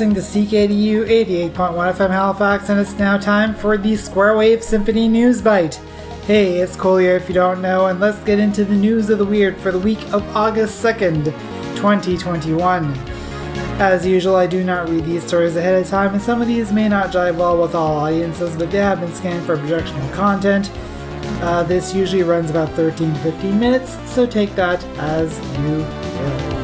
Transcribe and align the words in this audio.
listening 0.00 0.14
to 0.14 0.56
CKDU 0.56 1.06
88.1 1.52 1.52
FM 1.52 2.08
Halifax, 2.08 2.70
and 2.70 2.80
it's 2.80 2.94
now 2.94 3.18
time 3.18 3.54
for 3.54 3.76
the 3.76 3.94
Square 3.96 4.38
Wave 4.38 4.64
Symphony 4.64 5.08
News 5.08 5.42
Bite. 5.42 5.74
Hey, 6.24 6.56
it's 6.60 6.74
Collier 6.74 7.16
if 7.16 7.28
you 7.28 7.34
don't 7.34 7.60
know, 7.60 7.88
and 7.88 8.00
let's 8.00 8.18
get 8.24 8.38
into 8.38 8.64
the 8.64 8.74
news 8.74 9.10
of 9.10 9.18
the 9.18 9.26
weird 9.26 9.58
for 9.58 9.70
the 9.70 9.78
week 9.78 10.02
of 10.10 10.26
August 10.34 10.82
2nd, 10.82 11.24
2021. 11.76 12.94
As 13.78 14.06
usual, 14.06 14.36
I 14.36 14.46
do 14.46 14.64
not 14.64 14.88
read 14.88 15.04
these 15.04 15.22
stories 15.22 15.56
ahead 15.56 15.74
of 15.74 15.86
time, 15.86 16.14
and 16.14 16.22
some 16.22 16.40
of 16.40 16.48
these 16.48 16.72
may 16.72 16.88
not 16.88 17.10
jive 17.12 17.36
well 17.36 17.60
with 17.60 17.74
all 17.74 17.98
audiences, 17.98 18.56
but 18.56 18.70
they 18.70 18.78
have 18.78 19.00
been 19.00 19.12
scanned 19.12 19.44
for 19.44 19.58
projectional 19.58 20.10
content. 20.14 20.70
Uh, 21.42 21.62
this 21.62 21.94
usually 21.94 22.22
runs 22.22 22.48
about 22.48 22.70
13 22.70 23.14
15 23.16 23.60
minutes, 23.60 23.98
so 24.10 24.24
take 24.26 24.54
that 24.54 24.82
as 24.96 25.38
you 25.58 25.76
will. 25.76 26.59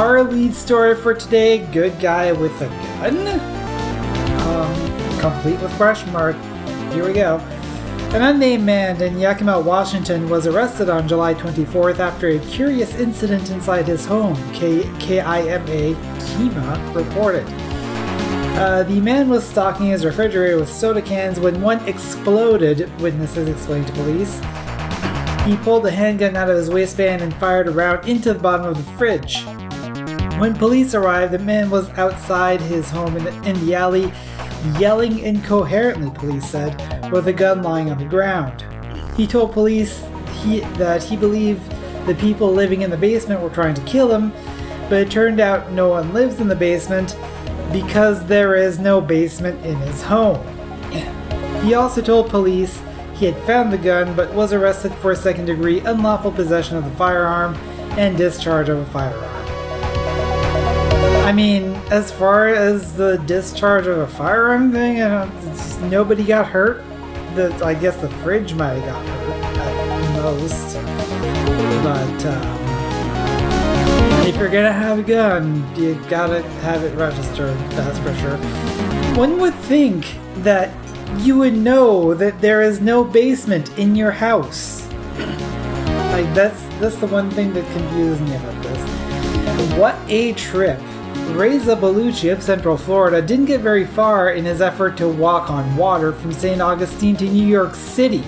Our 0.00 0.22
lead 0.22 0.54
story 0.54 0.96
for 0.96 1.12
today 1.12 1.58
Good 1.58 2.00
Guy 2.00 2.32
with 2.32 2.58
a 2.62 2.68
Gun? 2.68 3.18
Um, 4.48 5.20
complete 5.20 5.60
with 5.60 5.70
question 5.72 6.10
mark. 6.10 6.36
Here 6.94 7.06
we 7.06 7.12
go. 7.12 7.36
An 8.14 8.22
unnamed 8.22 8.64
man 8.64 9.02
in 9.02 9.18
Yakima, 9.18 9.60
Washington 9.60 10.30
was 10.30 10.46
arrested 10.46 10.88
on 10.88 11.06
July 11.06 11.34
24th 11.34 11.98
after 11.98 12.28
a 12.28 12.38
curious 12.38 12.94
incident 12.94 13.50
inside 13.50 13.86
his 13.86 14.06
home, 14.06 14.36
KIMA 14.54 15.94
Kima 16.16 16.94
reported. 16.94 17.44
Uh, 18.56 18.84
the 18.84 19.02
man 19.02 19.28
was 19.28 19.46
stocking 19.46 19.88
his 19.88 20.06
refrigerator 20.06 20.56
with 20.56 20.72
soda 20.72 21.02
cans 21.02 21.38
when 21.38 21.60
one 21.60 21.86
exploded, 21.86 22.90
witnesses 23.02 23.50
explained 23.50 23.86
to 23.88 23.92
police. 23.92 24.40
He 25.44 25.58
pulled 25.58 25.84
a 25.84 25.90
handgun 25.90 26.36
out 26.36 26.48
of 26.48 26.56
his 26.56 26.70
waistband 26.70 27.20
and 27.20 27.34
fired 27.34 27.68
a 27.68 27.70
round 27.70 28.08
into 28.08 28.32
the 28.32 28.40
bottom 28.40 28.64
of 28.64 28.78
the 28.78 28.92
fridge. 28.94 29.44
When 30.40 30.54
police 30.54 30.94
arrived, 30.94 31.34
the 31.34 31.38
man 31.38 31.68
was 31.68 31.90
outside 31.98 32.62
his 32.62 32.88
home 32.88 33.14
in 33.14 33.24
the, 33.24 33.42
in 33.42 33.66
the 33.66 33.74
alley, 33.74 34.10
yelling 34.78 35.18
incoherently, 35.18 36.10
police 36.12 36.48
said, 36.48 37.12
with 37.12 37.28
a 37.28 37.32
gun 37.34 37.62
lying 37.62 37.90
on 37.90 37.98
the 37.98 38.06
ground. 38.06 38.64
He 39.18 39.26
told 39.26 39.52
police 39.52 40.02
he, 40.40 40.60
that 40.78 41.02
he 41.02 41.14
believed 41.14 41.60
the 42.06 42.14
people 42.14 42.50
living 42.50 42.80
in 42.80 42.88
the 42.88 42.96
basement 42.96 43.42
were 43.42 43.50
trying 43.50 43.74
to 43.74 43.82
kill 43.82 44.10
him, 44.10 44.32
but 44.88 45.02
it 45.02 45.10
turned 45.10 45.40
out 45.40 45.72
no 45.72 45.88
one 45.90 46.14
lives 46.14 46.40
in 46.40 46.48
the 46.48 46.56
basement 46.56 47.18
because 47.70 48.24
there 48.24 48.54
is 48.54 48.78
no 48.78 48.98
basement 48.98 49.62
in 49.62 49.76
his 49.80 50.00
home. 50.00 50.42
He 51.62 51.74
also 51.74 52.00
told 52.00 52.30
police 52.30 52.80
he 53.12 53.26
had 53.26 53.36
found 53.42 53.70
the 53.70 53.76
gun 53.76 54.16
but 54.16 54.32
was 54.32 54.54
arrested 54.54 54.94
for 54.94 55.14
second 55.14 55.44
degree 55.44 55.80
unlawful 55.80 56.32
possession 56.32 56.78
of 56.78 56.84
the 56.84 56.92
firearm 56.92 57.54
and 57.98 58.16
discharge 58.16 58.70
of 58.70 58.78
a 58.78 58.86
firearm. 58.86 59.39
I 61.30 61.32
mean, 61.32 61.76
as 61.92 62.10
far 62.10 62.48
as 62.48 62.92
the 62.96 63.18
discharge 63.18 63.86
of 63.86 63.98
a 63.98 64.06
firearm 64.08 64.72
thing, 64.72 64.96
nobody 65.88 66.24
got 66.24 66.48
hurt. 66.48 66.82
The, 67.36 67.54
I 67.64 67.72
guess 67.72 67.96
the 67.98 68.08
fridge 68.08 68.54
might 68.54 68.72
have 68.72 68.84
got 68.84 69.06
hurt 69.06 69.28
at 69.58 70.22
most. 70.22 70.74
But 71.84 72.26
um, 72.26 72.58
if 74.26 74.34
you're 74.34 74.48
gonna 74.48 74.72
have 74.72 74.98
a 74.98 75.04
gun, 75.04 75.64
you 75.76 75.94
gotta 76.08 76.42
have 76.62 76.82
it 76.82 76.96
registered, 76.96 77.56
that's 77.70 78.00
for 78.00 78.12
sure. 78.16 78.36
One 79.16 79.38
would 79.38 79.54
think 79.54 80.08
that 80.38 80.74
you 81.18 81.38
would 81.38 81.54
know 81.54 82.12
that 82.12 82.40
there 82.40 82.60
is 82.60 82.80
no 82.80 83.04
basement 83.04 83.78
in 83.78 83.94
your 83.94 84.10
house. 84.10 84.84
Like 86.10 86.34
that's 86.34 86.60
that's 86.80 86.96
the 86.96 87.06
one 87.06 87.30
thing 87.30 87.52
that 87.52 87.64
confuses 87.72 88.20
me 88.20 88.34
about 88.34 88.60
this. 88.64 89.78
What 89.78 89.96
a 90.08 90.32
trip. 90.32 90.80
Reza 91.34 91.76
Baluchi 91.76 92.32
of 92.32 92.42
Central 92.42 92.76
Florida 92.76 93.22
didn't 93.22 93.46
get 93.46 93.60
very 93.60 93.86
far 93.86 94.32
in 94.32 94.44
his 94.44 94.60
effort 94.60 94.96
to 94.98 95.08
walk 95.08 95.50
on 95.50 95.76
water 95.76 96.12
from 96.12 96.32
St. 96.32 96.60
Augustine 96.60 97.16
to 97.16 97.24
New 97.24 97.46
York 97.46 97.74
City. 97.74 98.22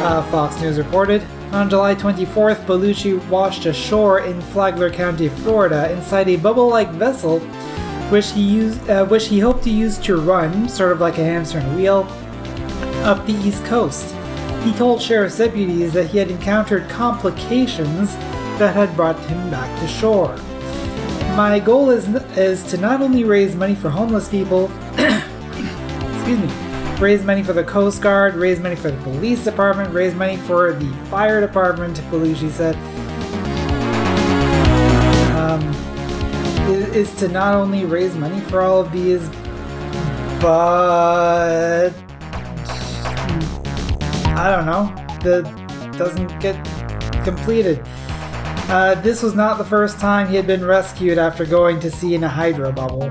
Uh, 0.00 0.22
Fox 0.30 0.60
News 0.60 0.78
reported. 0.78 1.22
On 1.52 1.70
July 1.70 1.94
24th, 1.94 2.64
Baluchi 2.66 3.24
washed 3.28 3.66
ashore 3.66 4.20
in 4.20 4.40
Flagler 4.40 4.90
County, 4.90 5.28
Florida, 5.28 5.90
inside 5.92 6.28
a 6.28 6.36
bubble-like 6.36 6.90
vessel, 6.92 7.40
which 8.10 8.32
he 8.32 8.42
used, 8.42 8.88
uh, 8.90 9.04
which 9.06 9.28
he 9.28 9.38
hoped 9.38 9.62
to 9.64 9.70
use 9.70 9.98
to 9.98 10.16
run, 10.16 10.68
sort 10.68 10.92
of 10.92 11.00
like 11.00 11.18
a 11.18 11.24
hamster 11.24 11.58
in 11.58 11.66
a 11.66 11.76
wheel, 11.76 12.06
up 13.04 13.24
the 13.26 13.34
East 13.34 13.64
Coast. 13.64 14.14
He 14.62 14.72
told 14.72 15.00
sheriff's 15.00 15.38
deputies 15.38 15.92
that 15.92 16.08
he 16.08 16.18
had 16.18 16.30
encountered 16.30 16.88
complications 16.88 18.14
that 18.58 18.74
had 18.74 18.94
brought 18.96 19.18
him 19.26 19.50
back 19.50 19.78
to 19.80 19.86
shore. 19.86 20.36
My 21.38 21.60
goal 21.60 21.90
is 21.90 22.08
is 22.36 22.64
to 22.64 22.76
not 22.78 23.00
only 23.00 23.22
raise 23.22 23.54
money 23.54 23.76
for 23.76 23.90
homeless 23.90 24.28
people, 24.28 24.64
excuse 24.94 26.40
me, 26.40 26.48
raise 26.98 27.22
money 27.22 27.44
for 27.44 27.52
the 27.52 27.62
Coast 27.62 28.02
Guard, 28.02 28.34
raise 28.34 28.58
money 28.58 28.74
for 28.74 28.90
the 28.90 29.00
police 29.04 29.44
department, 29.44 29.94
raise 29.94 30.16
money 30.16 30.36
for 30.36 30.72
the 30.72 30.92
fire 31.10 31.40
department, 31.40 31.98
Baluchi 32.10 32.50
said. 32.50 32.74
Um, 35.36 35.62
is, 36.68 37.08
is 37.08 37.14
to 37.20 37.28
not 37.28 37.54
only 37.54 37.84
raise 37.84 38.16
money 38.16 38.40
for 38.40 38.60
all 38.60 38.80
of 38.80 38.90
these, 38.90 39.28
but 40.40 41.90
I 44.34 44.50
don't 44.50 44.66
know, 44.66 44.92
that 45.22 45.94
doesn't 45.96 46.40
get 46.40 46.56
completed. 47.22 47.86
Uh, 48.68 48.94
this 48.96 49.22
was 49.22 49.34
not 49.34 49.56
the 49.56 49.64
first 49.64 49.98
time 49.98 50.28
he 50.28 50.36
had 50.36 50.46
been 50.46 50.62
rescued 50.62 51.16
after 51.16 51.46
going 51.46 51.80
to 51.80 51.90
sea 51.90 52.14
in 52.14 52.22
a 52.22 52.28
hydro 52.28 52.70
bubble. 52.70 53.10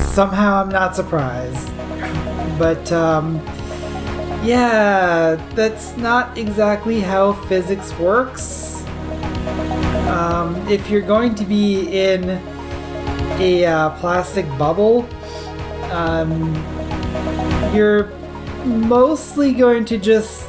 Somehow 0.00 0.60
I'm 0.60 0.68
not 0.68 0.96
surprised. 0.96 1.68
But, 2.58 2.90
um, 2.90 3.36
yeah, 4.42 5.36
that's 5.54 5.96
not 5.96 6.36
exactly 6.36 6.98
how 6.98 7.34
physics 7.34 7.96
works. 8.00 8.84
Um, 10.08 10.56
if 10.68 10.90
you're 10.90 11.00
going 11.00 11.36
to 11.36 11.44
be 11.44 11.86
in 11.88 12.30
a 13.38 13.64
uh, 13.64 13.90
plastic 14.00 14.46
bubble, 14.58 15.08
um, 15.92 16.52
you're 17.72 18.06
mostly 18.64 19.52
going 19.52 19.84
to 19.84 19.98
just 19.98 20.48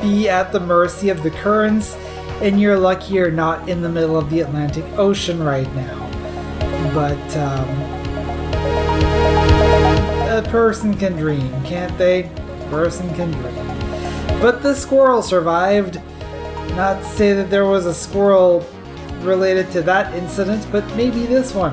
be 0.00 0.30
at 0.30 0.50
the 0.50 0.60
mercy 0.60 1.10
of 1.10 1.22
the 1.22 1.30
currents 1.30 1.94
and 2.44 2.60
you're 2.60 2.78
lucky 2.78 3.14
you're 3.14 3.30
not 3.30 3.70
in 3.70 3.80
the 3.80 3.88
middle 3.88 4.18
of 4.18 4.28
the 4.28 4.40
Atlantic 4.40 4.84
Ocean 4.98 5.42
right 5.42 5.72
now. 5.74 5.98
But 6.92 7.36
um, 7.38 7.68
a 10.28 10.46
person 10.50 10.94
can 10.94 11.14
dream, 11.14 11.50
can't 11.64 11.96
they? 11.96 12.24
A 12.24 12.68
person 12.68 13.08
can 13.14 13.30
dream. 13.32 14.40
But 14.42 14.62
the 14.62 14.74
squirrel 14.74 15.22
survived. 15.22 16.02
Not 16.76 17.00
to 17.00 17.04
say 17.04 17.32
that 17.32 17.48
there 17.48 17.64
was 17.64 17.86
a 17.86 17.94
squirrel 17.94 18.60
related 19.20 19.70
to 19.70 19.80
that 19.82 20.14
incident, 20.14 20.66
but 20.70 20.84
maybe 20.96 21.24
this 21.24 21.54
one. 21.54 21.72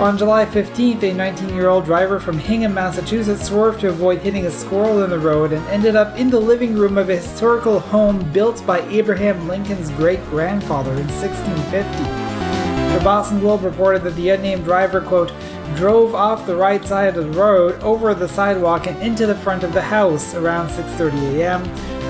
On 0.00 0.18
July 0.18 0.44
15th, 0.44 1.04
a 1.04 1.14
19 1.14 1.54
year 1.54 1.68
old 1.68 1.84
driver 1.84 2.18
from 2.18 2.36
Hingham, 2.36 2.74
Massachusetts 2.74 3.46
swerved 3.46 3.80
to 3.80 3.88
avoid 3.90 4.18
hitting 4.18 4.44
a 4.44 4.50
squirrel 4.50 5.04
in 5.04 5.08
the 5.08 5.18
road 5.18 5.52
and 5.52 5.64
ended 5.68 5.94
up 5.94 6.18
in 6.18 6.30
the 6.30 6.38
living 6.38 6.74
room 6.74 6.98
of 6.98 7.08
a 7.08 7.16
historical 7.16 7.78
home 7.78 8.30
built 8.32 8.66
by 8.66 8.80
Abraham 8.88 9.46
Lincoln's 9.46 9.90
great 9.90 10.22
grandfather 10.26 10.90
in 10.90 11.06
1650. 11.06 12.98
The 12.98 13.04
Boston 13.04 13.38
Globe 13.38 13.62
reported 13.62 14.02
that 14.02 14.16
the 14.16 14.30
unnamed 14.30 14.64
driver, 14.64 15.00
quote, 15.00 15.32
drove 15.76 16.12
off 16.12 16.44
the 16.44 16.56
right 16.56 16.84
side 16.84 17.16
of 17.16 17.24
the 17.24 17.38
road 17.38 17.80
over 17.80 18.14
the 18.14 18.28
sidewalk 18.28 18.88
and 18.88 19.00
into 19.00 19.26
the 19.26 19.36
front 19.36 19.62
of 19.62 19.72
the 19.72 19.82
house 19.82 20.34
around 20.34 20.70
6:30 20.70 21.38
a.m., 21.38 21.64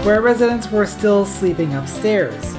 where 0.05 0.23
residents 0.23 0.71
were 0.71 0.87
still 0.87 1.27
sleeping 1.27 1.75
upstairs. 1.75 2.55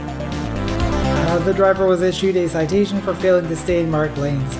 Uh, 1.35 1.39
the 1.45 1.53
driver 1.53 1.87
was 1.87 2.03
issued 2.03 2.35
a 2.35 2.47
citation 2.47 3.01
for 3.01 3.15
failing 3.15 3.47
to 3.47 3.55
stay 3.55 3.81
in 3.81 3.89
Mark 3.89 4.15
Lane's 4.17 4.55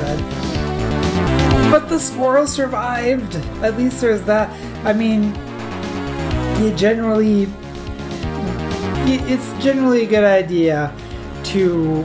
said. 0.00 1.70
But 1.70 1.88
the 1.88 1.98
squirrel 1.98 2.46
survived. 2.46 3.36
At 3.62 3.76
least 3.76 4.00
there's 4.00 4.22
that. 4.22 4.50
I 4.84 4.92
mean, 4.92 5.34
you 6.62 6.74
generally. 6.74 7.48
It's 9.12 9.52
generally 9.62 10.04
a 10.04 10.06
good 10.06 10.24
idea 10.24 10.94
to 11.44 12.04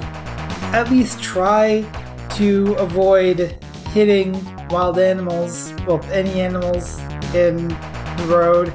at 0.73 0.89
least 0.89 1.21
try 1.21 1.83
to 2.35 2.73
avoid 2.75 3.55
hitting 3.89 4.33
wild 4.69 4.97
animals, 4.97 5.73
well, 5.87 6.03
any 6.11 6.41
animals 6.41 6.99
in 7.33 7.67
the 7.67 8.25
road. 8.27 8.73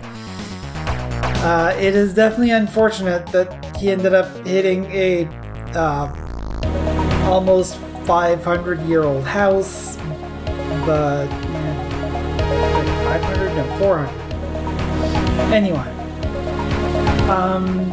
Uh, 1.43 1.75
it 1.78 1.94
is 1.94 2.14
definitely 2.14 2.50
unfortunate 2.50 3.26
that 3.28 3.76
he 3.76 3.90
ended 3.90 4.14
up 4.14 4.46
hitting 4.46 4.84
a 4.87 5.26
uh, 5.75 6.12
almost 7.25 7.78
500 8.05 8.81
year 8.82 9.05
old 9.05 9.25
house, 9.25 9.97
but 10.87 11.29
500 13.05 13.55
no 13.55 13.64
400. 13.79 14.08
Anyway, 15.52 15.79
um, 17.29 17.91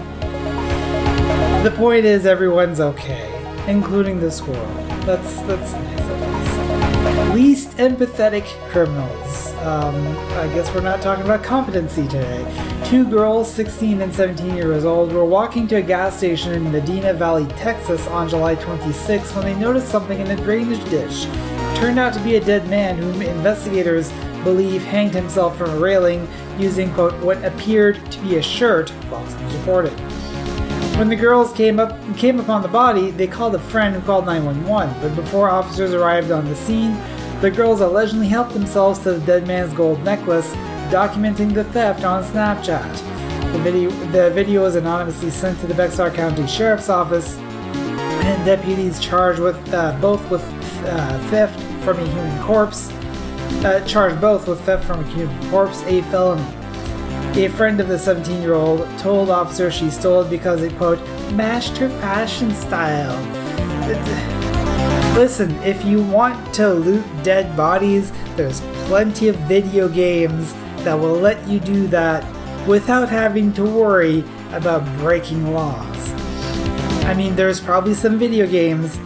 the 1.64 1.72
point 1.76 2.06
is 2.06 2.26
everyone's 2.26 2.80
okay. 2.80 3.34
including 3.68 4.20
the 4.20 4.32
squirrel. 4.32 4.74
That's 5.06 5.42
that's 5.42 5.74
nice 5.74 6.37
Least 7.38 7.70
empathetic 7.78 8.46
criminals. 8.72 9.54
Um, 9.62 9.96
I 10.40 10.52
guess 10.56 10.74
we're 10.74 10.82
not 10.82 11.04
talking 11.04 11.24
about 11.24 11.44
competency 11.44 12.08
today. 12.08 12.82
Two 12.88 13.08
girls, 13.08 13.54
16 13.54 14.02
and 14.02 14.12
17 14.12 14.56
years 14.56 14.86
old, 14.86 15.12
were 15.14 15.24
walking 15.24 15.68
to 15.68 15.76
a 15.76 15.82
gas 15.84 16.18
station 16.18 16.54
in 16.54 16.72
Medina 16.72 17.14
Valley, 17.14 17.46
Texas 17.50 18.08
on 18.08 18.28
July 18.28 18.56
26 18.56 19.36
when 19.36 19.46
they 19.46 19.54
noticed 19.54 19.88
something 19.88 20.20
in 20.20 20.32
a 20.32 20.36
drainage 20.38 20.84
dish. 20.90 21.28
It 21.28 21.76
turned 21.78 22.00
out 22.00 22.12
to 22.16 22.20
be 22.22 22.38
a 22.38 22.44
dead 22.44 22.68
man 22.72 22.98
whom 22.98 23.22
investigators 23.22 24.12
believe 24.44 24.82
hanged 24.86 25.14
himself 25.14 25.60
from 25.60 25.70
a 25.70 25.78
railing 25.78 26.28
using, 26.58 26.92
quote, 26.96 27.14
what 27.24 27.38
appeared 27.46 28.04
to 28.14 28.20
be 28.22 28.38
a 28.38 28.42
shirt, 28.42 28.90
Fox 29.12 29.36
News 29.36 29.54
reported. 29.58 29.94
When 30.98 31.08
the 31.08 31.16
girls 31.16 31.54
came 31.54 31.80
up 31.80 31.96
came 32.16 32.40
upon 32.40 32.64
the 32.64 32.68
body, 32.68 33.12
they 33.12 33.28
called 33.28 33.54
a 33.54 33.60
friend 33.60 33.94
who 33.94 34.02
called 34.02 34.26
911. 34.26 35.00
But 35.00 35.16
before 35.16 35.48
officers 35.48 35.94
arrived 35.94 36.32
on 36.32 36.44
the 36.46 36.56
scene, 36.56 37.00
the 37.42 37.52
girls 37.52 37.82
allegedly 37.82 38.28
helped 38.28 38.54
themselves 38.54 39.00
to 39.00 39.14
the 39.14 39.26
dead 39.26 39.48
man's 39.48 39.74
gold 39.74 40.04
necklace, 40.04 40.52
documenting 40.90 41.54
the 41.54 41.64
theft 41.66 42.04
on 42.04 42.24
Snapchat. 42.24 43.54
The 43.54 43.60
video, 43.60 43.90
the 44.12 44.32
video 44.32 44.64
was 44.64 44.76
anonymously 44.76 45.30
sent 45.30 45.60
to 45.60 45.68
the 45.68 45.74
Bexar 45.76 46.12
County 46.12 46.48
Sheriff's 46.48 46.90
Office, 46.90 47.38
and 47.38 48.44
deputies 48.46 49.00
charged 49.00 49.40
with 49.40 49.74
uh, 49.74 49.98
both 50.02 50.28
with 50.32 50.44
uh, 50.86 51.20
theft 51.30 51.60
from 51.84 52.00
a 52.00 52.06
human 52.06 52.44
corpse, 52.44 52.92
uh, 53.64 53.84
charged 53.86 54.20
both 54.20 54.48
with 54.48 54.60
theft 54.62 54.86
from 54.86 55.02
a 55.02 55.08
human 55.10 55.50
corpse, 55.52 55.84
a 55.84 56.02
felony. 56.04 56.46
A 57.36 57.50
friend 57.50 57.80
of 57.80 57.88
the 57.88 58.00
17 58.00 58.42
year 58.42 58.56
old 58.56 58.88
told 58.98 59.30
officers 59.30 59.76
she 59.76 59.92
stole 59.92 60.22
it 60.22 60.30
because 60.30 60.64
it, 60.64 60.76
quote, 60.78 61.00
matched 61.34 61.78
her 61.78 61.90
fashion 61.90 62.52
style. 62.56 63.16
Listen, 65.18 65.52
if 65.64 65.84
you 65.84 66.04
want 66.04 66.54
to 66.54 66.72
loot 66.72 67.04
dead 67.24 67.58
bodies, 67.58 68.12
there's 68.36 68.62
plenty 68.86 69.30
of 69.30 69.36
video 69.48 69.90
games 69.90 70.54
that 70.84 70.94
will 70.94 71.16
let 71.16 71.48
you 71.48 71.60
do 71.60 71.88
that 71.88 72.24
without 72.68 73.10
having 73.10 73.52
to 73.54 73.64
worry 73.64 74.24
about 74.52 74.86
breaking 75.00 75.52
laws. 75.52 76.12
I 77.06 77.16
mean, 77.16 77.36
there's 77.36 77.60
probably 77.60 77.96
some 77.96 78.20
video 78.20 78.46
games 78.46 78.98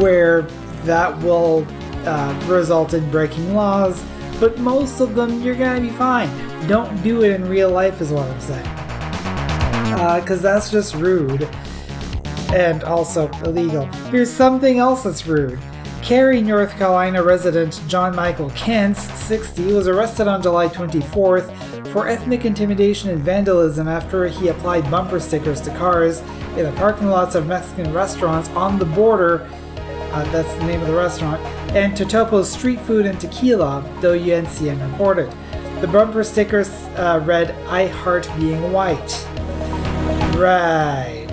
where 0.00 0.42
that 0.84 1.14
will 1.18 1.66
uh, 2.06 2.46
result 2.48 2.94
in 2.94 3.10
breaking 3.10 3.54
laws, 3.54 4.02
but 4.40 4.58
most 4.58 5.00
of 5.00 5.14
them 5.14 5.42
you're 5.42 5.54
gonna 5.54 5.82
be 5.82 5.90
fine. 5.90 6.30
Don't 6.66 7.02
do 7.02 7.22
it 7.22 7.32
in 7.32 7.46
real 7.46 7.70
life, 7.70 8.00
is 8.00 8.10
what 8.10 8.26
I'm 8.26 8.40
saying. 8.40 10.22
Because 10.22 10.42
uh, 10.42 10.54
that's 10.54 10.70
just 10.70 10.94
rude. 10.94 11.46
And 12.54 12.84
also 12.84 13.28
illegal. 13.44 13.86
Here's 14.10 14.30
something 14.30 14.78
else 14.78 15.04
that's 15.04 15.26
rude. 15.26 15.58
Cary, 16.02 16.40
North 16.40 16.72
Carolina 16.78 17.22
resident 17.22 17.82
John 17.86 18.16
Michael 18.16 18.50
Kentz, 18.50 19.02
60, 19.26 19.74
was 19.74 19.88
arrested 19.88 20.26
on 20.28 20.40
July 20.40 20.68
24th 20.68 21.92
for 21.92 22.08
ethnic 22.08 22.44
intimidation 22.44 23.10
and 23.10 23.20
vandalism 23.20 23.88
after 23.88 24.26
he 24.26 24.48
applied 24.48 24.90
bumper 24.90 25.20
stickers 25.20 25.60
to 25.60 25.74
cars 25.76 26.20
in 26.56 26.64
the 26.64 26.72
parking 26.76 27.08
lots 27.08 27.34
of 27.34 27.46
Mexican 27.46 27.92
restaurants 27.92 28.48
on 28.50 28.78
the 28.78 28.84
border. 28.84 29.48
Uh, 30.12 30.24
that's 30.32 30.52
the 30.54 30.64
name 30.64 30.80
of 30.80 30.86
the 30.86 30.94
restaurant. 30.94 31.40
And 31.74 31.94
Totopo's 31.94 32.50
Street 32.50 32.80
Food 32.80 33.04
and 33.04 33.20
Tequila, 33.20 33.82
though 34.00 34.18
WNCN 34.18 34.90
reported. 34.90 35.30
The 35.80 35.88
bumper 35.88 36.24
stickers 36.24 36.70
uh, 36.96 37.22
read, 37.24 37.50
I 37.66 37.86
heart 37.86 38.28
being 38.38 38.72
white. 38.72 39.26
Right. 40.36 41.27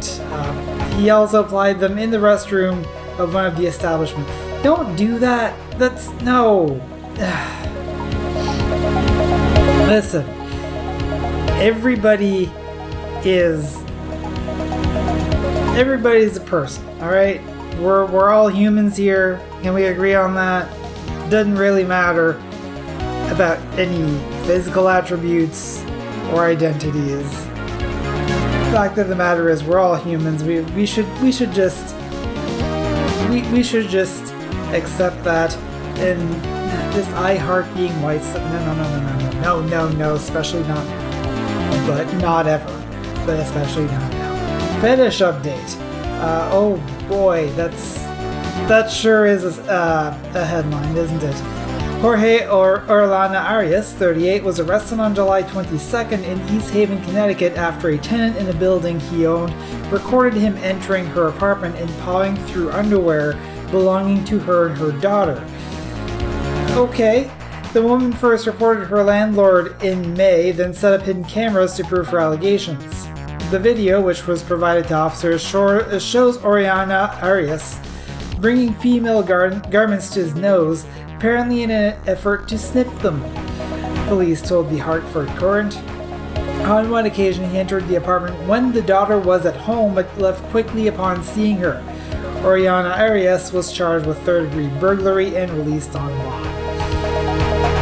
He 0.95 1.09
also 1.09 1.43
applied 1.43 1.79
them 1.79 1.97
in 1.97 2.11
the 2.11 2.17
restroom 2.17 2.85
of 3.19 3.33
one 3.33 3.45
of 3.45 3.57
the 3.57 3.65
establishments. 3.65 4.31
Don't 4.63 4.95
do 4.95 5.19
that. 5.19 5.55
That's. 5.77 6.09
No. 6.21 6.81
Listen. 9.87 10.25
Everybody 11.59 12.51
is. 13.23 13.77
Everybody's 15.77 16.37
a 16.37 16.41
person, 16.41 16.87
alright? 17.01 17.41
We're, 17.79 18.05
we're 18.05 18.29
all 18.29 18.47
humans 18.47 18.95
here. 18.95 19.41
Can 19.61 19.73
we 19.73 19.85
agree 19.85 20.15
on 20.15 20.33
that? 20.35 20.69
Doesn't 21.29 21.55
really 21.55 21.83
matter 21.83 22.37
about 23.29 23.57
any 23.77 24.17
physical 24.45 24.87
attributes 24.87 25.83
or 26.31 26.45
identities. 26.45 27.45
The 28.75 28.81
fact 28.81 28.97
of 28.97 29.07
the 29.07 29.15
matter 29.15 29.47
is 29.47 29.63
we're 29.63 29.79
all 29.79 29.95
humans. 29.95 30.43
We, 30.43 30.59
we 30.59 30.85
should 30.85 31.07
we 31.21 31.31
should 31.31 31.53
just 31.53 31.95
we, 33.29 33.41
we 33.53 33.63
should 33.63 33.87
just 33.87 34.33
accept 34.73 35.23
that 35.23 35.55
and 35.99 36.19
this 36.93 37.07
I 37.13 37.35
heart 37.35 37.73
being 37.73 37.93
white 38.01 38.19
no 38.19 38.65
no 38.65 38.75
no 38.75 38.99
no 38.99 38.99
no 38.99 39.31
no 39.31 39.61
no 39.61 39.65
no 39.65 39.89
no 39.95 40.15
especially 40.15 40.63
not. 40.63 40.85
But 41.87 42.13
not 42.15 42.47
ever. 42.47 42.67
But 43.25 43.39
especially 43.39 43.85
not 43.85 44.11
now. 44.11 44.81
Fetish 44.81 45.19
update. 45.21 45.79
Uh, 46.19 46.49
oh 46.51 46.75
boy, 47.07 47.49
that's 47.51 47.99
that 48.67 48.91
sure 48.91 49.25
is 49.25 49.45
a, 49.45 49.71
uh, 49.71 50.31
a 50.33 50.43
headline, 50.43 50.97
isn't 50.97 51.23
it? 51.23 51.54
Jorge 52.05 52.45
or 52.45 52.81
Orellana 52.81 53.43
Arias, 53.43 53.91
38, 53.93 54.43
was 54.43 54.59
arrested 54.59 54.99
on 54.99 55.15
July 55.15 55.41
22nd 55.41 56.23
in 56.23 56.55
East 56.55 56.69
Haven, 56.69 57.03
Connecticut 57.03 57.53
after 57.53 57.89
a 57.89 57.97
tenant 57.97 58.37
in 58.37 58.47
a 58.47 58.53
building 58.53 58.99
he 58.99 59.25
owned 59.25 59.51
recorded 59.91 60.39
him 60.39 60.55
entering 60.57 61.07
her 61.07 61.29
apartment 61.29 61.75
and 61.77 61.89
pawing 62.01 62.35
through 62.45 62.69
underwear 62.69 63.33
belonging 63.71 64.23
to 64.25 64.37
her 64.37 64.67
and 64.67 64.77
her 64.77 64.91
daughter. 65.01 65.43
Okay, 66.77 67.31
the 67.73 67.81
woman 67.81 68.13
first 68.13 68.45
reported 68.45 68.85
her 68.85 69.03
landlord 69.03 69.81
in 69.83 70.13
May, 70.13 70.51
then 70.51 70.75
set 70.75 70.93
up 70.93 71.07
hidden 71.07 71.23
cameras 71.23 71.73
to 71.73 71.83
prove 71.85 72.09
her 72.09 72.19
allegations. 72.19 73.07
The 73.49 73.57
video, 73.59 73.99
which 73.99 74.27
was 74.27 74.43
provided 74.43 74.87
to 74.89 74.93
officers, 74.93 75.41
shows 75.41 76.43
Oriana 76.45 77.17
Arias 77.23 77.79
bringing 78.39 78.75
female 78.75 79.23
gar- 79.23 79.49
garments 79.71 80.09
to 80.13 80.19
his 80.19 80.35
nose 80.35 80.85
apparently 81.15 81.63
in 81.63 81.71
an 81.71 81.97
effort 82.07 82.47
to 82.49 82.57
sniff 82.57 82.93
them. 82.99 83.21
Police 84.07 84.41
told 84.41 84.69
the 84.69 84.77
Hartford 84.77 85.29
Courant. 85.29 85.77
On 86.67 86.89
one 86.89 87.05
occasion, 87.05 87.49
he 87.49 87.57
entered 87.57 87.87
the 87.87 87.95
apartment 87.95 88.47
when 88.47 88.71
the 88.71 88.81
daughter 88.81 89.17
was 89.17 89.45
at 89.45 89.55
home 89.55 89.95
but 89.95 90.17
left 90.17 90.43
quickly 90.51 90.87
upon 90.87 91.23
seeing 91.23 91.57
her. 91.57 91.83
Oriana 92.43 92.89
Arias 92.89 93.53
was 93.53 93.71
charged 93.71 94.05
with 94.05 94.17
third 94.19 94.49
degree 94.49 94.67
burglary 94.79 95.35
and 95.35 95.51
released 95.51 95.95
on 95.95 96.11
bond. 96.17 96.47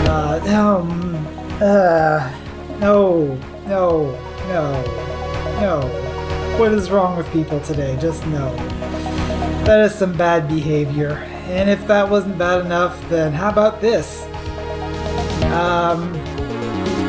Uh, 0.08 0.56
um, 0.56 1.28
uh, 1.62 2.32
no, 2.80 3.36
no, 3.66 4.12
no, 4.48 4.84
no. 5.60 6.58
What 6.60 6.72
is 6.72 6.92
wrong 6.92 7.18
with 7.18 7.30
people 7.34 7.60
today? 7.62 7.98
Just 8.00 8.26
no. 8.28 8.56
That 9.66 9.80
is 9.86 9.96
some 9.96 10.16
bad 10.16 10.48
behavior. 10.48 11.33
And 11.46 11.70
if 11.70 11.86
that 11.88 12.10
wasn't 12.10 12.38
bad 12.38 12.66
enough, 12.66 12.98
then 13.10 13.34
how 13.34 13.50
about 13.50 13.82
this? 13.82 14.24
Um, 15.52 16.14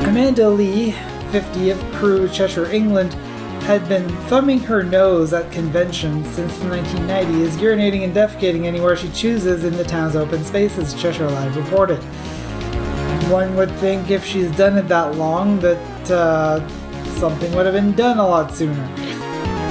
Amanda 0.04 0.48
Lee, 0.48 0.92
50 1.30 1.70
of 1.70 1.78
Crewe, 1.92 2.28
Cheshire, 2.28 2.70
England, 2.70 3.14
had 3.64 3.88
been 3.88 4.06
thumbing 4.26 4.60
her 4.60 4.82
nose 4.82 5.32
at 5.32 5.50
conventions 5.50 6.28
since 6.34 6.58
the 6.58 6.66
1990s, 6.66 7.52
urinating 7.52 8.04
and 8.04 8.14
defecating 8.14 8.64
anywhere 8.64 8.94
she 8.94 9.08
chooses 9.12 9.64
in 9.64 9.74
the 9.74 9.84
town's 9.84 10.16
open 10.16 10.44
spaces, 10.44 10.92
Cheshire 10.94 11.30
Live 11.30 11.56
reported. 11.56 12.02
One 13.30 13.56
would 13.56 13.70
think 13.76 14.10
if 14.10 14.22
she's 14.22 14.54
done 14.54 14.76
it 14.76 14.88
that 14.88 15.14
long 15.14 15.58
that 15.60 16.10
uh, 16.10 16.68
something 17.14 17.54
would 17.54 17.64
have 17.64 17.74
been 17.74 17.92
done 17.92 18.18
a 18.18 18.26
lot 18.26 18.52
sooner. 18.52 19.03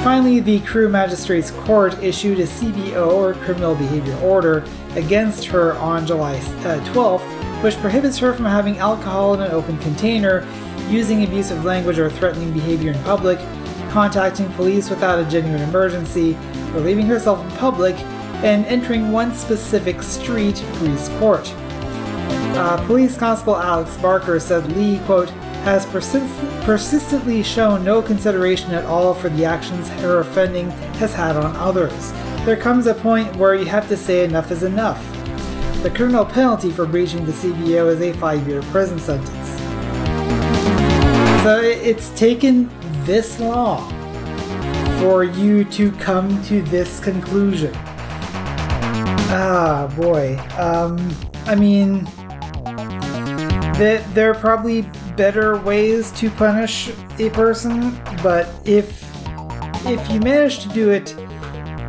Finally, 0.04 0.42
the 0.42 0.60
Crewe 0.60 0.90
Magistrates 0.90 1.50
Court 1.50 1.98
issued 2.04 2.38
a 2.42 2.44
CBO 2.44 3.14
or 3.14 3.36
criminal 3.36 3.74
behavior 3.74 4.18
order 4.18 4.66
against 4.98 5.46
her 5.46 5.76
on 5.76 6.06
July 6.06 6.36
uh, 6.36 6.78
12th, 6.92 7.64
which 7.64 7.78
prohibits 7.78 8.18
her 8.18 8.34
from 8.34 8.44
having 8.44 8.80
alcohol 8.80 9.34
in 9.34 9.42
an 9.42 9.52
open 9.52 9.78
container, 9.78 10.46
using 10.90 11.24
abusive 11.24 11.64
language 11.64 12.00
or 12.00 12.10
threatening 12.10 12.52
behavior 12.52 12.92
in 12.92 13.02
public, 13.04 13.40
contacting 13.92 14.52
police 14.56 14.90
without 14.90 15.20
a 15.20 15.32
genuine 15.32 15.62
emergency, 15.62 16.38
or 16.74 16.82
leaving 16.82 17.06
herself 17.06 17.40
in 17.40 17.58
public, 17.58 17.96
and 18.44 18.66
entering 18.66 19.10
one 19.10 19.34
specific 19.34 20.04
street, 20.04 20.62
police 20.74 21.08
court. 21.18 21.50
Uh, 22.58 22.86
police 22.88 23.16
Constable 23.16 23.56
Alex 23.56 23.96
Barker 24.02 24.38
said 24.38 24.70
Lee, 24.74 25.00
quote, 25.06 25.32
has 25.64 25.86
persist- 25.86 26.40
persistently 26.64 27.42
shown 27.42 27.84
no 27.84 28.02
consideration 28.02 28.72
at 28.72 28.86
all 28.86 29.14
for 29.14 29.30
the 29.30 29.46
actions 29.46 29.88
her 30.02 30.20
offending 30.20 30.70
has 31.00 31.14
had 31.14 31.38
on 31.38 31.56
others. 31.56 32.12
There 32.46 32.58
comes 32.58 32.88
a 32.88 32.94
point 32.94 33.34
where 33.38 33.56
you 33.56 33.66
have 33.66 33.88
to 33.88 33.96
say 33.96 34.26
enough 34.26 34.52
is 34.52 34.64
enough. 34.64 35.02
The 35.82 35.90
criminal 35.90 36.26
penalty 36.26 36.72
for 36.72 36.86
breaching 36.86 37.26
the 37.26 37.32
CBO 37.32 37.88
is 37.88 38.02
a 38.02 38.14
five 38.14 38.48
year 38.48 38.62
prison 38.64 39.00
sentence. 39.00 39.50
So 41.44 41.60
it's 41.62 42.10
taken 42.12 42.70
this 43.06 43.40
long 43.40 43.90
for 45.00 45.24
you 45.24 45.66
to 45.66 45.92
come 45.94 46.42
to 46.46 46.62
this 46.64 47.00
conclusion? 47.02 47.74
Ah, 49.36 49.92
boy. 49.98 50.38
Um, 50.58 51.14
I 51.46 51.56
mean, 51.56 52.06
that 53.76 54.04
there 54.14 54.32
are 54.32 54.36
probably 54.36 54.84
better 55.16 55.58
ways 55.58 56.12
to 56.12 56.30
punish 56.32 56.92
a 57.20 57.30
person, 57.32 58.00
but 58.22 58.48
if 58.66 59.04
if 59.86 60.10
you 60.10 60.20
manage 60.22 60.60
to 60.60 60.70
do 60.70 60.92
it 60.92 61.12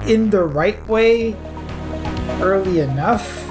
in 0.08 0.30
the 0.30 0.42
right 0.42 0.84
way 0.88 1.34
early 2.42 2.80
enough 2.80 3.48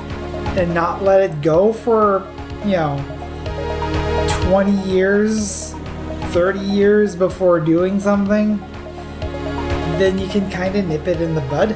and 0.57 0.73
not 0.73 1.01
let 1.01 1.21
it 1.21 1.41
go 1.41 1.71
for, 1.71 2.27
you 2.65 2.71
know, 2.71 2.97
20 4.49 4.71
years, 4.83 5.73
30 6.31 6.59
years 6.59 7.15
before 7.15 7.59
doing 7.59 7.99
something, 7.99 8.57
then 9.97 10.19
you 10.19 10.27
can 10.27 10.49
kind 10.51 10.75
of 10.75 10.85
nip 10.85 11.07
it 11.07 11.21
in 11.21 11.33
the 11.33 11.41
bud. 11.41 11.69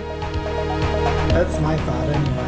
That's 1.31 1.59
my 1.61 1.77
thought 1.77 2.09
anyway. 2.09 2.46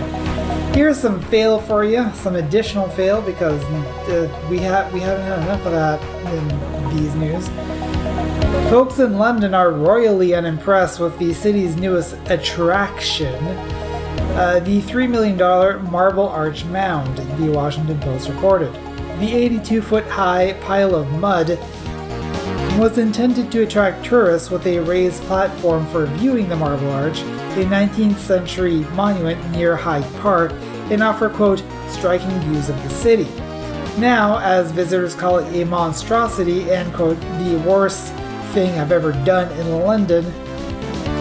Here's 0.73 0.99
some 0.99 1.21
fail 1.23 1.59
for 1.59 1.83
you, 1.83 2.09
some 2.13 2.35
additional 2.35 2.87
fail 2.89 3.21
because 3.21 3.61
uh, 3.63 4.47
we 4.49 4.59
have 4.59 4.93
we 4.93 4.99
haven't 4.99 5.25
had 5.25 5.39
enough 5.39 5.65
of 5.65 5.71
that 5.73 6.01
in 6.33 6.95
these 6.95 7.13
news. 7.15 7.47
Folks 8.69 8.99
in 8.99 9.17
London 9.17 9.53
are 9.53 9.71
royally 9.71 10.35
unimpressed 10.35 10.99
with 10.99 11.17
the 11.17 11.33
city's 11.33 11.75
newest 11.75 12.15
attraction, 12.29 13.33
uh, 14.35 14.59
the 14.63 14.81
$3 14.83 15.09
million 15.09 15.37
Marble 15.91 16.29
Arch 16.29 16.63
Mound, 16.65 17.17
the 17.39 17.51
Washington 17.51 17.99
Post 17.99 18.29
reported. 18.29 18.71
The 19.19 19.33
82 19.33 19.81
foot 19.81 20.05
high 20.05 20.53
pile 20.61 20.93
of 20.95 21.11
mud 21.13 21.59
was 22.79 22.97
intended 22.97 23.51
to 23.51 23.63
attract 23.63 24.05
tourists 24.05 24.49
with 24.49 24.65
a 24.65 24.79
raised 24.79 25.21
platform 25.23 25.85
for 25.87 26.05
viewing 26.05 26.47
the 26.47 26.55
Marble 26.55 26.89
Arch, 26.91 27.19
a 27.19 27.65
19th 27.65 28.15
century 28.15 28.85
monument 28.93 29.51
near 29.51 29.75
Hyde 29.75 30.05
Park, 30.21 30.53
and 30.89 31.03
offer, 31.03 31.29
quote, 31.29 31.61
striking 31.89 32.29
views 32.39 32.69
of 32.69 32.81
the 32.83 32.89
city. 32.89 33.27
Now, 33.99 34.39
as 34.39 34.71
visitors 34.71 35.13
call 35.13 35.39
it 35.39 35.61
a 35.61 35.65
monstrosity 35.65 36.71
and, 36.71 36.93
quote, 36.93 37.19
the 37.19 37.61
worst 37.67 38.13
thing 38.53 38.79
I've 38.79 38.93
ever 38.93 39.11
done 39.11 39.51
in 39.59 39.81
London, 39.81 40.25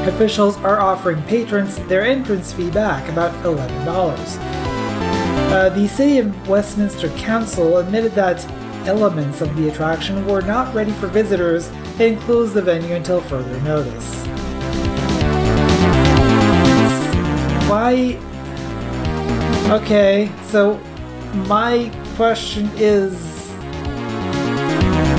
officials 0.08 0.56
are 0.58 0.78
offering 0.78 1.20
patrons 1.24 1.76
their 1.88 2.02
entrance 2.02 2.52
fee 2.52 2.70
back, 2.70 3.08
about 3.08 3.34
$11. 3.42 4.38
Uh, 5.50 5.70
the 5.70 5.88
City 5.88 6.18
of 6.18 6.48
Westminster 6.48 7.08
Council 7.16 7.78
admitted 7.78 8.12
that 8.12 8.46
elements 8.88 9.42
of 9.42 9.54
the 9.54 9.68
attraction 9.68 10.26
were 10.26 10.40
not 10.40 10.74
ready 10.74 10.92
for 10.92 11.08
visitors 11.08 11.68
and 12.00 12.18
closed 12.20 12.54
the 12.54 12.62
venue 12.62 12.94
until 12.94 13.20
further 13.20 13.60
notice. 13.60 14.24
Why? 17.68 18.18
Okay, 19.70 20.32
so 20.46 20.78
my 21.46 21.92
question 22.16 22.70
is 22.76 23.14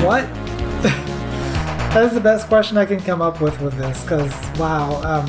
what? 0.02 0.22
that 0.82 2.02
is 2.02 2.12
the 2.12 2.20
best 2.20 2.48
question 2.48 2.76
I 2.76 2.84
can 2.84 2.98
come 3.00 3.22
up 3.22 3.40
with 3.40 3.60
with 3.60 3.78
this, 3.78 4.02
because 4.02 4.34
wow. 4.58 5.00
Um, 5.04 5.28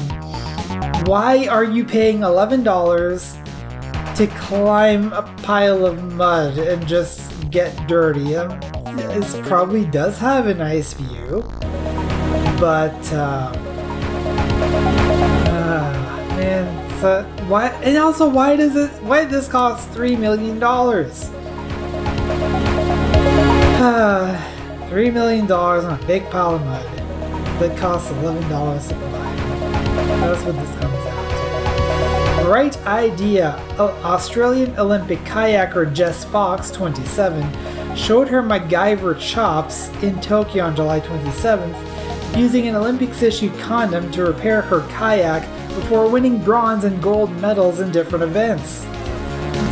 why 1.06 1.46
are 1.46 1.64
you 1.64 1.86
paying 1.86 2.22
$11 2.22 4.16
to 4.16 4.28
climb 4.28 5.14
a 5.14 5.22
pile 5.44 5.86
of 5.86 6.14
mud 6.14 6.58
and 6.58 6.88
just 6.88 7.31
get 7.52 7.88
dirty? 7.88 8.36
Um, 8.36 8.60
it 8.88 9.46
probably 9.46 9.86
does 9.86 10.18
have 10.18 10.48
a 10.48 10.54
nice 10.54 10.94
view, 10.94 11.44
but 12.60 13.14
uh, 13.14 13.52
uh, 15.48 16.26
man, 16.38 17.00
so 17.02 17.24
why? 17.48 17.68
And 17.84 17.98
also, 17.98 18.28
why 18.28 18.56
does 18.56 18.76
it? 18.76 18.90
Why 19.04 19.22
did 19.22 19.30
this 19.30 19.48
cost 19.48 19.90
three 19.90 20.16
million 20.16 20.60
dollars? 20.60 21.30
Uh, 23.80 24.48
Three 24.92 25.10
million 25.10 25.48
dollars 25.48 25.86
on 25.86 25.98
a 25.98 26.06
big 26.06 26.30
pile 26.30 26.56
of 26.56 26.66
mud 26.66 26.86
that 27.62 27.78
costs 27.78 28.12
eleven 28.12 28.50
dollars 28.50 28.90
to 28.90 28.94
buy. 28.96 29.36
That's 30.20 30.44
what 30.44 30.56
this 30.56 30.80
comes 30.80 31.06
out 31.06 31.21
to. 32.52 32.54
Right 32.54 32.78
idea. 32.86 33.56
Australian 33.80 34.78
Olympic 34.78 35.20
kayaker 35.20 35.94
Jess 35.94 36.26
Fox, 36.26 36.72
27, 36.72 37.96
showed 37.96 38.28
her 38.28 38.44
MacGyver 38.44 39.20
chops 39.20 39.90
in 40.04 40.20
Tokyo 40.22 40.66
on 40.66 40.76
July 40.76 41.00
27th, 41.00 42.38
using 42.38 42.68
an 42.68 42.76
Olympics 42.76 43.22
issued 43.22 43.58
condom 43.60 44.12
to 44.12 44.24
repair 44.24 44.62
her 44.62 44.82
kayak 44.90 45.44
before 45.76 46.10
winning 46.10 46.44
bronze 46.44 46.84
and 46.84 47.02
gold 47.02 47.32
medals 47.40 47.80
in 47.80 47.92
different 47.92 48.24
events. 48.24 48.86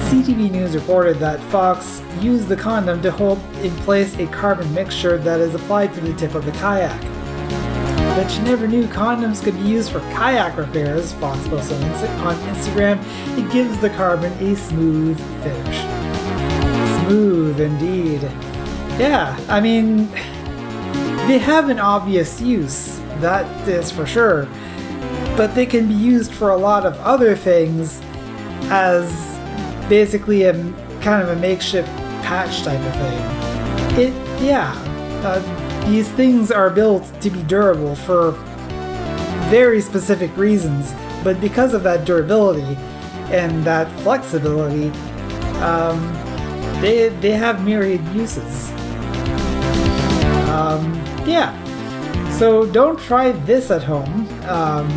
CTV 0.10 0.50
News 0.50 0.74
reported 0.74 1.18
that 1.20 1.40
Fox 1.52 2.02
used 2.20 2.48
the 2.48 2.56
condom 2.56 3.02
to 3.02 3.12
hold 3.12 3.40
in 3.58 3.76
place 3.78 4.18
a 4.18 4.26
carbon 4.28 4.74
mixture 4.74 5.18
that 5.20 5.40
is 5.40 5.54
applied 5.54 5.94
to 5.94 6.02
the 6.02 6.14
tip 6.16 6.34
of 6.34 6.46
the 6.46 6.52
kayak. 6.54 7.19
But 8.20 8.30
she 8.30 8.42
never 8.42 8.68
knew 8.68 8.86
condoms 8.88 9.42
could 9.42 9.56
be 9.56 9.62
used 9.62 9.94
for 9.94 10.02
kayak 10.12 10.58
repairs, 10.58 11.14
Fox 11.14 11.40
on 11.48 11.54
Instagram. 11.54 13.02
It 13.38 13.50
gives 13.50 13.80
the 13.80 13.90
carbon 13.92 14.34
a 14.46 14.58
smooth 14.58 15.18
finish. 15.42 15.80
Smooth 17.00 17.62
indeed. 17.62 18.24
Yeah, 19.00 19.40
I 19.48 19.62
mean, 19.62 20.12
they 21.30 21.38
have 21.38 21.70
an 21.70 21.80
obvious 21.80 22.42
use, 22.42 23.00
that 23.22 23.46
is 23.66 23.90
for 23.90 24.06
sure, 24.06 24.50
but 25.38 25.56
they 25.56 25.66
can 25.66 25.88
be 25.88 25.94
used 25.94 26.34
for 26.34 26.50
a 26.50 26.58
lot 26.58 26.86
of 26.86 27.00
other 27.00 27.38
things 27.38 28.02
as 28.64 29.08
basically 29.88 30.44
a 30.44 30.52
kind 31.00 31.24
of 31.24 31.30
a 31.30 31.38
makeshift 31.38 31.88
patch 32.22 32.64
type 32.64 32.82
of 32.82 32.94
thing. 32.96 34.08
It, 34.08 34.44
yeah, 34.44 34.74
uh, 35.24 35.40
these 35.88 36.10
things 36.10 36.52
are 36.52 36.70
built 36.70 37.04
to 37.22 37.30
be 37.30 37.44
durable 37.44 37.96
for 37.96 38.32
very 39.50 39.82
specific 39.82 40.36
reasons, 40.38 40.94
but 41.24 41.40
because 41.42 41.74
of 41.74 41.84
that 41.84 42.06
durability 42.06 42.78
and 43.32 43.64
that 43.64 43.92
flexibility, 44.02 44.90
um, 45.60 46.00
they 46.82 47.10
they 47.22 47.32
have 47.32 47.64
myriad 47.66 48.06
uses. 48.16 48.72
Um, 50.50 50.94
yeah, 51.26 51.54
so 52.38 52.66
don't 52.66 53.00
try 53.00 53.32
this 53.32 53.72
at 53.72 53.84
home. 53.84 54.28
Um, 54.48 54.88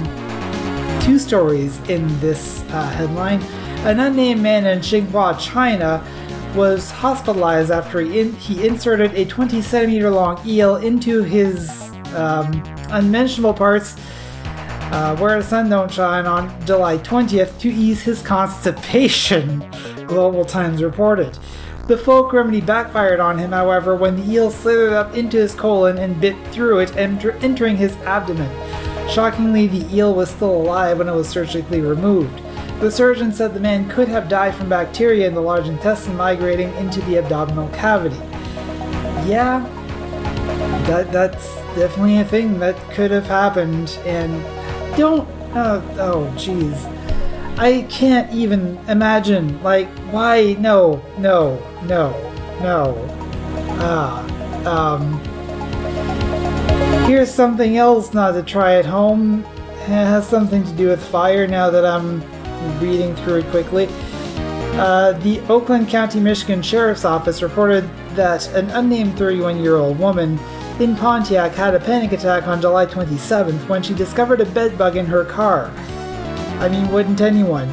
two 1.03 1.19
stories 1.19 1.79
in 1.89 2.07
this 2.21 2.63
uh, 2.71 2.89
headline. 2.91 3.43
An 3.85 3.99
unnamed 3.99 4.41
man 4.41 4.65
in 4.65 4.79
Xinhua, 4.79 5.39
China, 5.41 6.05
was 6.55 6.91
hospitalized 6.91 7.71
after 7.71 8.01
he, 8.01 8.21
in, 8.21 8.33
he 8.35 8.67
inserted 8.67 9.13
a 9.15 9.25
20 9.25 9.63
centimeter 9.63 10.11
long 10.11 10.41
eel 10.47 10.77
into 10.77 11.23
his 11.23 11.91
um, 12.15 12.63
unmentionable 12.91 13.55
parts 13.55 13.97
uh, 14.93 15.17
where 15.17 15.39
the 15.41 15.45
sun 15.45 15.71
don't 15.71 15.91
shine 15.91 16.27
on 16.27 16.55
July 16.67 16.99
20th 16.99 17.59
to 17.59 17.71
ease 17.71 18.03
his 18.03 18.21
constipation, 18.21 19.61
Global 20.07 20.45
Times 20.45 20.83
reported. 20.83 21.39
The 21.89 21.97
folk 21.97 22.33
remedy 22.33 22.61
backfired 22.61 23.19
on 23.19 23.39
him, 23.39 23.53
however, 23.53 23.97
when 23.97 24.17
the 24.17 24.31
eel 24.31 24.51
slithered 24.51 24.93
up 24.93 25.17
into 25.17 25.39
his 25.39 25.55
colon 25.55 25.99
and 25.99 26.21
bit 26.21 26.37
through 26.49 26.81
it, 26.81 26.95
enter- 26.97 27.33
entering 27.39 27.77
his 27.77 27.97
abdomen. 28.03 28.51
Shockingly, 29.09 29.67
the 29.67 29.97
eel 29.97 30.15
was 30.15 30.31
still 30.31 30.55
alive 30.55 30.99
when 30.99 31.09
it 31.09 31.15
was 31.15 31.29
surgically 31.29 31.81
removed. 31.81 32.41
The 32.83 32.91
surgeon 32.91 33.31
said 33.31 33.55
the 33.55 33.61
man 33.61 33.89
could 33.89 34.09
have 34.09 34.29
died 34.29 34.57
from 34.57 34.69
bacteria 34.69 35.29
in 35.29 35.35
the 35.35 35.41
large 35.41 35.69
intestine 35.69 36.17
migrating 36.17 36.75
into 36.75 37.01
the 37.03 37.19
abdominal 37.19 37.69
cavity. 37.69 38.17
Yeah, 39.25 39.65
that 40.89 41.13
that's 41.13 41.55
definitely 41.77 42.19
a 42.19 42.25
thing 42.25 42.59
that 42.59 42.75
could 42.91 43.13
have 43.13 43.29
happened, 43.29 43.97
and 44.05 44.33
don't. 44.97 45.29
Uh, 45.55 45.81
oh, 46.01 46.35
jeez. 46.35 46.75
I 47.57 47.83
can't 47.83 48.33
even 48.33 48.77
imagine. 48.89 49.63
Like, 49.63 49.89
why? 50.11 50.57
No, 50.59 51.01
no, 51.19 51.63
no, 51.85 52.11
no. 52.61 52.97
Ah, 53.79 54.25
um. 54.67 55.21
Here's 57.07 57.33
something 57.33 57.77
else 57.77 58.13
not 58.13 58.33
to 58.33 58.43
try 58.43 58.75
at 58.75 58.87
home. 58.87 59.45
It 59.83 59.89
has 59.89 60.27
something 60.27 60.65
to 60.65 60.73
do 60.73 60.89
with 60.89 61.01
fire 61.01 61.47
now 61.47 61.71
that 61.71 61.87
I'm 61.87 62.23
reading 62.81 63.15
through 63.17 63.41
it 63.41 63.47
quickly. 63.47 63.89
Uh, 64.75 65.13
the 65.21 65.41
Oakland 65.49 65.89
County, 65.89 66.19
Michigan 66.19 66.63
Sheriff's 66.63 67.05
Office 67.05 67.43
reported 67.43 67.89
that 68.15 68.49
an 68.55 68.71
unnamed 68.71 69.19
31 69.19 69.63
year 69.63 69.77
old 69.77 69.99
woman 69.99 70.39
in 70.81 70.97
Pontiac 70.97 71.53
had 71.53 71.75
a 71.75 71.81
panic 71.81 72.13
attack 72.13 72.47
on 72.47 72.61
July 72.61 72.87
27th 72.87 73.69
when 73.69 73.83
she 73.83 73.95
discovered 73.95 74.41
a 74.41 74.47
bedbug 74.47 74.97
in 74.97 75.07
her 75.07 75.25
car. 75.25 75.71
I 76.59 76.69
mean, 76.69 76.91
wouldn't 76.91 77.21
anyone? 77.21 77.69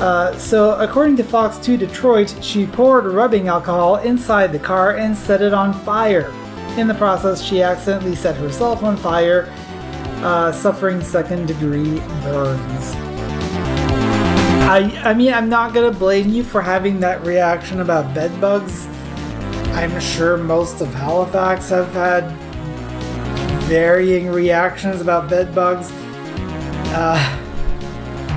Uh, 0.00 0.36
so, 0.38 0.80
according 0.80 1.16
to 1.18 1.24
Fox 1.24 1.58
2 1.58 1.76
Detroit, 1.76 2.34
she 2.40 2.66
poured 2.66 3.04
rubbing 3.04 3.48
alcohol 3.48 3.96
inside 3.96 4.50
the 4.50 4.58
car 4.58 4.96
and 4.96 5.14
set 5.14 5.42
it 5.42 5.52
on 5.52 5.74
fire. 5.74 6.32
In 6.78 6.88
the 6.88 6.94
process, 6.94 7.42
she 7.42 7.62
accidentally 7.62 8.14
set 8.14 8.36
herself 8.36 8.82
on 8.82 8.96
fire 8.96 9.52
uh, 10.22 10.52
suffering 10.52 11.02
second 11.02 11.46
degree 11.46 12.00
burns. 12.22 13.09
I, 14.70 14.82
I 15.02 15.14
mean, 15.14 15.34
I'm 15.34 15.48
not 15.48 15.74
gonna 15.74 15.90
blame 15.90 16.28
you 16.30 16.44
for 16.44 16.62
having 16.62 17.00
that 17.00 17.26
reaction 17.26 17.80
about 17.80 18.14
bed 18.14 18.40
bugs. 18.40 18.86
I'm 19.72 19.98
sure 19.98 20.36
most 20.36 20.80
of 20.80 20.94
Halifax 20.94 21.70
have 21.70 21.92
had 21.92 22.30
varying 23.64 24.28
reactions 24.28 25.00
about 25.00 25.28
bed 25.28 25.52
bugs. 25.56 25.90
Uh, 26.92 27.18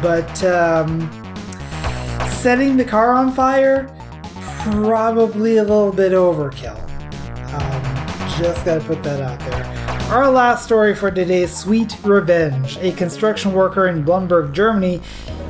but 0.01 0.43
um, 0.43 1.01
setting 2.27 2.77
the 2.77 2.85
car 2.85 3.13
on 3.13 3.31
fire, 3.31 3.95
probably 4.71 5.57
a 5.57 5.63
little 5.63 5.91
bit 5.91 6.13
overkill. 6.13 6.79
Um, 7.53 8.39
just 8.41 8.65
gotta 8.65 8.81
put 8.81 9.03
that 9.03 9.21
out 9.21 9.39
there. 9.41 9.83
Our 10.11 10.31
last 10.31 10.65
story 10.65 10.95
for 10.95 11.11
today 11.11 11.45
Sweet 11.45 11.95
Revenge. 12.03 12.77
A 12.77 12.91
construction 12.93 13.53
worker 13.53 13.87
in 13.87 14.03
Blumberg, 14.03 14.51
Germany, 14.51 14.99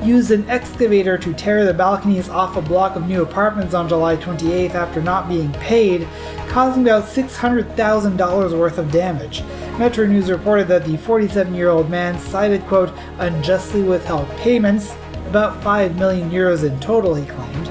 used 0.06 0.32
an 0.32 0.50
excavator 0.50 1.18
to 1.18 1.34
tear 1.34 1.66
the 1.66 1.74
balconies 1.74 2.30
off 2.30 2.58
a 2.58 2.62
block 2.62 2.96
of 2.96 3.08
new 3.08 3.22
apartments 3.22 3.74
on 3.74 3.88
July 3.88 4.18
28th 4.18 4.76
after 4.76 5.02
not 5.02 5.30
being 5.30 5.52
paid, 5.54 6.08
causing 6.50 6.84
about 6.84 7.04
$600,000 7.04 8.60
worth 8.60 8.78
of 8.78 8.92
damage. 8.92 9.44
Metro 9.78 10.06
News 10.06 10.30
reported 10.30 10.68
that 10.68 10.86
the 10.86 10.98
47 10.98 11.54
year 11.56 11.70
old 11.70 11.90
man 11.90 12.20
cited, 12.20 12.62
quote, 12.68 12.94
unjustly 13.20 13.82
withheld 13.82 14.30
payments, 14.38 14.94
about 15.28 15.64
5 15.64 15.98
million 15.98 16.30
euros 16.30 16.68
in 16.68 16.80
total, 16.80 17.16
he 17.16 17.26
claimed, 17.26 17.68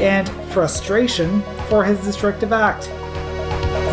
and 0.00 0.28
frustration 0.52 1.42
for 1.68 1.84
his 1.84 1.98
destructive 2.04 2.52
act. 2.52 2.86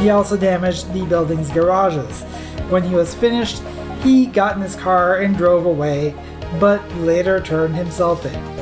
He 0.01 0.10
also 0.12 0.38
damaged 0.38 0.94
the 0.94 1.06
building's 1.06 1.50
garages. 1.50 2.22
When 2.70 2.84
he 2.84 2.94
was 2.94 3.15
finished, 3.15 3.62
he 4.03 4.27
got 4.27 4.56
in 4.56 4.62
his 4.62 4.75
car 4.75 5.17
and 5.17 5.36
drove 5.36 5.65
away, 5.65 6.13
but 6.59 6.81
later 6.97 7.39
turned 7.39 7.75
himself 7.75 8.25
in. 8.25 8.57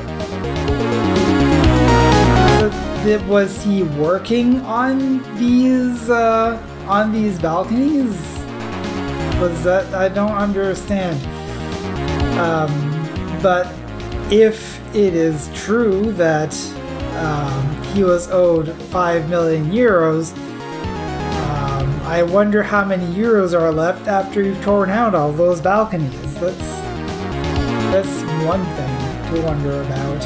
Was 3.29 3.63
he 3.63 3.83
working 3.83 4.61
on 4.61 5.21
these 5.37 6.09
uh, 6.09 6.59
on 6.87 7.11
these 7.11 7.37
balconies? 7.37 8.17
Was 9.39 9.63
that 9.63 9.93
I 9.93 10.09
don't 10.09 10.31
understand. 10.31 11.19
Um, 12.39 12.71
but 13.43 13.71
if 14.31 14.79
it 14.95 15.13
is 15.13 15.51
true 15.53 16.11
that 16.13 16.55
um, 17.17 17.83
he 17.93 18.03
was 18.03 18.27
owed 18.31 18.73
five 18.89 19.29
million 19.29 19.71
euros, 19.71 20.35
um, 21.47 22.01
I 22.01 22.23
wonder 22.23 22.63
how 22.63 22.83
many 22.83 23.05
euros 23.13 23.53
are 23.53 23.71
left 23.71 24.07
after 24.07 24.41
you've 24.41 24.63
torn 24.63 24.89
out 24.89 25.13
all 25.13 25.31
those 25.31 25.61
balconies. 25.61 26.39
That's 26.39 26.84
that's 27.95 28.45
one 28.45 28.65
thing 28.75 29.33
to 29.33 29.41
wonder 29.45 29.81
about. 29.83 30.21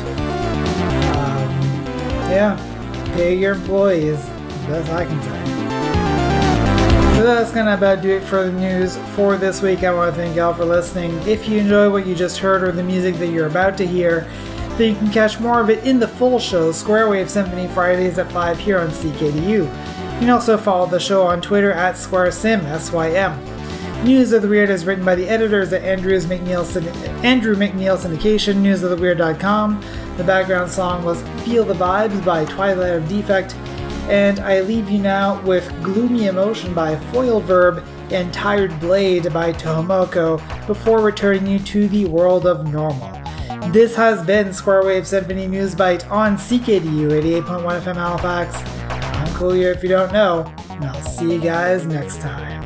Um, 1.16 1.52
yeah, 2.32 2.58
pay 3.14 3.38
your 3.38 3.54
employees. 3.54 4.26
Best 4.66 4.92
I 4.92 5.06
can 5.06 5.22
say. 5.22 7.16
So 7.16 7.24
that's 7.24 7.52
gonna 7.52 7.76
about 7.76 8.02
do 8.02 8.10
it 8.10 8.24
for 8.24 8.44
the 8.44 8.52
news 8.52 8.98
for 9.14 9.38
this 9.38 9.62
week. 9.62 9.84
I 9.84 9.94
want 9.94 10.16
to 10.16 10.20
thank 10.20 10.36
y'all 10.36 10.52
for 10.52 10.66
listening. 10.66 11.12
If 11.28 11.48
you 11.48 11.60
enjoy 11.60 11.92
what 11.92 12.08
you 12.08 12.16
just 12.16 12.40
heard 12.40 12.64
or 12.64 12.72
the 12.72 12.82
music 12.82 13.18
that 13.18 13.28
you're 13.28 13.46
about 13.46 13.78
to 13.78 13.86
hear, 13.86 14.22
then 14.80 14.90
you 14.90 14.96
can 14.96 15.12
catch 15.12 15.40
more 15.40 15.62
of 15.62 15.70
it 15.70 15.84
in 15.84 16.00
the 16.00 16.08
full 16.08 16.40
show, 16.40 16.72
Square 16.72 17.10
Wave 17.10 17.30
Symphony 17.30 17.68
Fridays 17.68 18.18
at 18.18 18.32
5 18.32 18.58
here 18.58 18.80
on 18.80 18.90
CKDU. 18.90 19.48
You 19.48 19.68
can 20.20 20.30
also 20.32 20.58
follow 20.58 20.88
the 20.88 21.00
show 21.00 21.22
on 21.22 21.40
Twitter 21.40 21.72
at 21.72 21.96
SquareSym, 21.96 22.64
S-Y-M. 22.64 23.49
News 24.04 24.32
of 24.32 24.42
the 24.42 24.48
Weird 24.48 24.70
is 24.70 24.86
written 24.86 25.04
by 25.04 25.16
the 25.16 25.28
editors 25.28 25.74
at 25.74 25.84
Andrews 25.84 26.24
Andrew 26.24 27.56
McMeel 27.56 27.98
Syndication, 27.98 28.56
newsoftheweird.com. 28.56 29.84
The 30.16 30.24
background 30.24 30.72
song 30.72 31.04
was 31.04 31.22
Feel 31.44 31.66
the 31.66 31.74
Vibes 31.74 32.24
by 32.24 32.46
Twilight 32.46 32.94
of 32.94 33.10
Defect. 33.10 33.56
And 34.08 34.40
I 34.40 34.62
leave 34.62 34.90
you 34.90 35.00
now 35.00 35.42
with 35.44 35.68
Gloomy 35.84 36.28
Emotion 36.28 36.74
by 36.74 36.96
Foil 37.12 37.42
Verb 37.42 37.84
and 38.10 38.34
Tired 38.34 38.80
Blade 38.80 39.34
by 39.34 39.52
Tohomoko 39.52 40.38
before 40.66 41.02
returning 41.02 41.46
you 41.46 41.60
to 41.60 41.90
the 41.90 42.06
world 42.06 42.48
of 42.48 42.72
normal. 42.72 43.12
This 43.72 43.98
has 43.98 44.26
been 44.26 44.54
Square 44.54 44.86
Wave 44.86 45.06
Symphony 45.06 45.46
News 45.46 45.76
Bite 45.76 46.10
on 46.10 46.38
CKDU 46.38 47.10
88.1 47.44 47.82
FM 47.82 47.96
Halifax. 47.96 48.56
I'm 49.18 49.36
Coolier 49.36 49.72
if 49.72 49.84
you 49.84 49.90
don't 49.90 50.14
know, 50.14 50.52
and 50.70 50.86
I'll 50.86 51.02
see 51.02 51.34
you 51.34 51.42
guys 51.42 51.86
next 51.86 52.22
time. 52.22 52.59